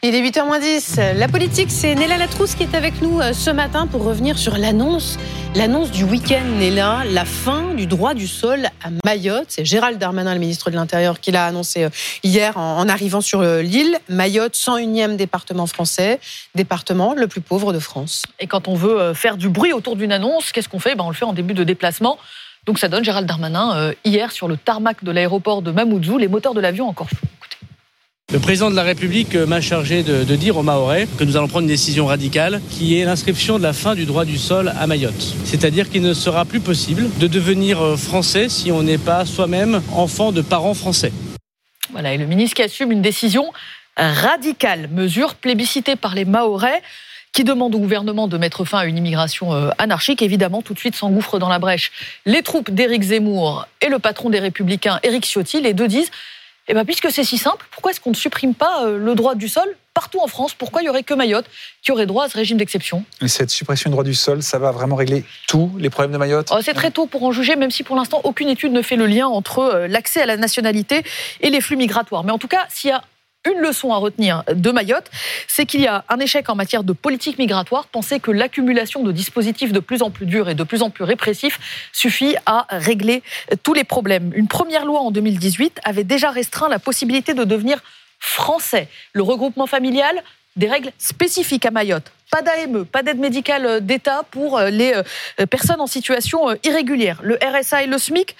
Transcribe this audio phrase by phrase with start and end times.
[0.00, 1.14] Il est 8h10.
[1.16, 4.56] La politique, c'est Néla Latrousse qui est avec nous euh, ce matin pour revenir sur
[4.56, 5.18] l'annonce.
[5.56, 9.46] L'annonce du week-end, Néla, la fin du droit du sol à Mayotte.
[9.48, 11.88] C'est Gérald Darmanin, le ministre de l'Intérieur, qui l'a annoncé euh,
[12.22, 13.98] hier en arrivant sur euh, l'île.
[14.08, 16.20] Mayotte, 101e département français,
[16.54, 18.22] département le plus pauvre de France.
[18.38, 20.94] Et quand on veut faire du bruit autour d'une annonce, qu'est-ce qu'on fait?
[20.94, 22.18] Ben, On le fait en début de déplacement.
[22.66, 26.54] Donc ça donne Gérald Darmanin hier sur le tarmac de l'aéroport de Mamoudzou, les moteurs
[26.54, 27.16] de l'avion encore fous.
[28.30, 31.62] Le président de la République m'a chargé de, dire aux Mahorais que nous allons prendre
[31.62, 35.34] une décision radicale qui est l'inscription de la fin du droit du sol à Mayotte.
[35.46, 39.80] C'est-à-dire qu'il ne sera plus possible de devenir euh, français si on n'est pas soi-même
[39.94, 41.10] enfant de parents français.
[41.90, 43.50] Voilà, et le ministre qui assume une décision
[43.96, 46.82] radicale, mesure plébiscitée par les Mahorais
[47.32, 50.78] qui demande au gouvernement de mettre fin à une immigration euh, anarchique, évidemment, tout de
[50.78, 51.92] suite s'engouffre dans la brèche.
[52.26, 56.10] Les troupes d'Éric Zemmour et le patron des Républicains, Éric Ciotti, les deux disent
[56.68, 59.34] eh bien, puisque c'est si simple, pourquoi est-ce qu'on ne supprime pas euh, le droit
[59.34, 60.54] du sol partout en France?
[60.54, 61.46] Pourquoi il n'y aurait que Mayotte
[61.82, 63.04] qui aurait droit à ce régime d'exception?
[63.26, 66.50] Cette suppression du droit du sol, ça va vraiment régler tous les problèmes de Mayotte?
[66.52, 68.96] Oh, C'est très tôt pour en juger, même si pour l'instant, aucune étude ne fait
[68.96, 71.02] le lien entre euh, l'accès à la nationalité
[71.40, 72.22] et les flux migratoires.
[72.22, 73.02] Mais en tout cas, s'il y a
[73.48, 75.10] une leçon à retenir de Mayotte,
[75.46, 77.86] c'est qu'il y a un échec en matière de politique migratoire.
[77.86, 81.04] Penser que l'accumulation de dispositifs de plus en plus durs et de plus en plus
[81.04, 81.58] répressifs
[81.92, 83.22] suffit à régler
[83.62, 84.32] tous les problèmes.
[84.34, 87.80] Une première loi en 2018 avait déjà restreint la possibilité de devenir
[88.18, 88.88] français.
[89.12, 90.22] Le regroupement familial,
[90.56, 92.10] des règles spécifiques à Mayotte.
[92.30, 94.92] Pas d'AME, pas d'aide médicale d'État pour les
[95.40, 97.20] euh, personnes en situation euh, irrégulière.
[97.22, 98.36] Le RSA et le SMIC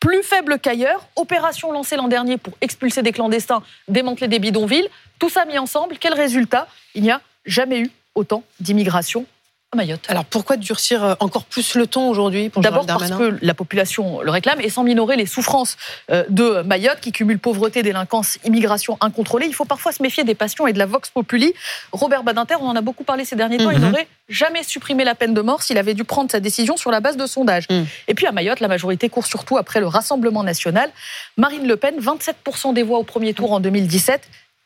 [0.00, 1.06] plus faible qu'ailleurs.
[1.16, 4.88] Opération lancée l'an dernier pour expulser des clandestins, démanteler des bidonvilles.
[5.18, 6.66] Tout ça mis ensemble, quel résultat?
[6.94, 9.26] Il n'y a jamais eu autant d'immigration
[9.76, 10.06] Mayotte.
[10.08, 14.30] Alors pourquoi durcir euh, encore plus le ton aujourd'hui D'abord parce que la population le
[14.32, 15.76] réclame et sans minorer les souffrances
[16.10, 19.46] euh, de Mayotte qui cumule pauvreté, délinquance, immigration incontrôlée.
[19.46, 21.54] Il faut parfois se méfier des passions et de la vox populi.
[21.92, 23.90] Robert Badinter, on en a beaucoup parlé ces derniers temps, il mhm.
[23.90, 26.98] n'aurait jamais supprimé la peine de mort s'il avait dû prendre sa décision sur la
[26.98, 27.68] base de sondages.
[27.70, 27.86] Mhm.
[28.08, 30.90] Et puis à Mayotte, la majorité court surtout après le Rassemblement national.
[31.36, 34.20] Marine Le Pen, 27% des voix au premier tour en 2017,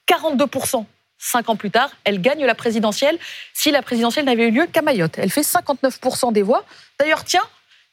[0.08, 0.86] 42%
[1.26, 3.18] Cinq ans plus tard, elle gagne la présidentielle
[3.54, 5.16] si la présidentielle n'avait eu lieu qu'à Mayotte.
[5.16, 6.66] Elle fait 59% des voix.
[7.00, 7.42] D'ailleurs, tiens,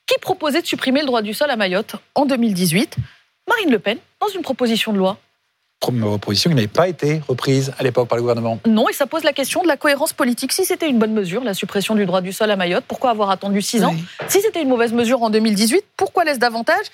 [0.06, 2.98] qui proposait de supprimer le droit du sol à Mayotte en 2018
[3.48, 5.18] Marine Le Pen, dans une proposition de loi
[5.82, 8.60] proposition qui n'avait pas été reprise à l'époque par le gouvernement.
[8.68, 10.54] Non, et ça pose la question de la cohérence politique.
[10.54, 13.32] Si c'était une bonne mesure, la suppression du droit du sol à Mayotte, pourquoi avoir
[13.32, 13.96] attendu six ans
[14.28, 16.86] Si c'était une mauvaise mesure en 2018, pourquoi laisse davantage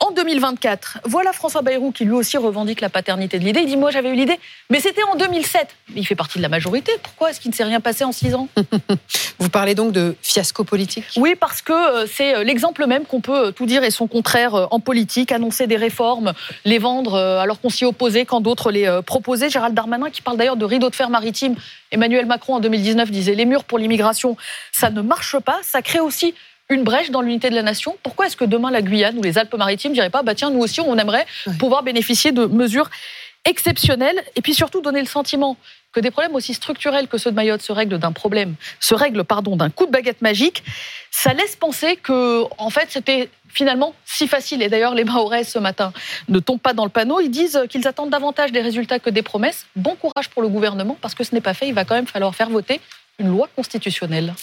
[0.00, 3.60] en 2024, voilà François Bayrou qui lui aussi revendique la paternité de l'idée.
[3.60, 4.38] Il dit Moi j'avais eu l'idée,
[4.70, 5.66] mais c'était en 2007.
[5.96, 6.92] Il fait partie de la majorité.
[7.02, 8.48] Pourquoi est-ce qu'il ne s'est rien passé en six ans?
[9.40, 11.04] Vous parlez donc de fiasco politique?
[11.16, 14.06] Oui, parce que euh, c'est euh, l'exemple même qu'on peut euh, tout dire et son
[14.06, 15.32] contraire en politique.
[15.32, 16.32] Annoncer des réformes,
[16.64, 19.50] les vendre alors qu'on s'y opposait quand d'autres les proposaient.
[19.50, 21.56] Gérald Darmanin qui parle d'ailleurs de rideau de fer maritime.
[21.90, 24.36] Emmanuel Macron en 2019 disait Les murs pour l'immigration,
[24.72, 25.58] ça ne marche pas.
[25.62, 26.34] Ça crée aussi
[26.70, 27.96] une brèche dans l'unité de la nation.
[28.02, 30.60] Pourquoi est-ce que demain la Guyane ou les Alpes-Maritimes ne diraient pas, bah tiens, nous
[30.60, 31.26] aussi, on aimerait
[31.58, 32.90] pouvoir bénéficier de mesures
[33.48, 35.56] exceptionnelles et puis surtout donner le sentiment
[35.92, 39.24] que des problèmes aussi structurels que ceux de Mayotte se règlent d'un problème, se règlent
[39.24, 40.62] pardon d'un coup de baguette magique,
[41.10, 44.62] ça laisse penser que en fait c'était finalement si facile.
[44.62, 45.92] Et d'ailleurs les Mahorais ce matin
[46.28, 49.22] ne tombent pas dans le panneau, ils disent qu'ils attendent davantage des résultats que des
[49.22, 49.66] promesses.
[49.76, 52.06] Bon courage pour le gouvernement parce que ce n'est pas fait, il va quand même
[52.06, 52.82] falloir faire voter
[53.18, 54.34] une loi constitutionnelle.